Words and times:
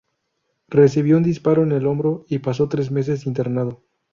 Recibió 0.69 1.15
un 1.15 1.21
disparo 1.21 1.61
en 1.61 1.71
el 1.73 1.85
hombro 1.85 2.25
y 2.27 2.39
pasó 2.39 2.67
tres 2.67 2.89
meses 2.89 3.27
internado. 3.27 3.83